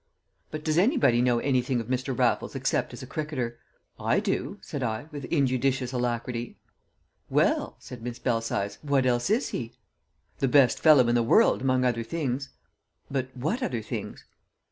"But 0.49 0.63
does 0.63 0.79
anybody 0.79 1.21
know 1.21 1.37
anything 1.37 1.79
of 1.79 1.85
Mr. 1.85 2.17
Raffles 2.17 2.55
except 2.55 2.91
as 2.91 3.03
a 3.03 3.05
cricketer?" 3.05 3.59
"I 3.99 4.19
do," 4.19 4.57
said 4.59 4.81
I, 4.81 5.05
with 5.11 5.25
injudicious 5.25 5.93
alacrity. 5.93 6.57
"Well," 7.29 7.75
said 7.77 8.01
Miss 8.01 8.17
Belsize, 8.17 8.79
"what 8.81 9.05
else 9.05 9.29
is 9.29 9.49
he?" 9.49 9.77
"The 10.39 10.47
best 10.47 10.79
fellow 10.79 11.07
in 11.07 11.13
the 11.13 11.21
world, 11.21 11.61
among 11.61 11.85
other 11.85 12.01
things." 12.01 12.49
"But 13.11 13.27
what 13.37 13.61
other 13.61 13.83
things?" 13.83 14.25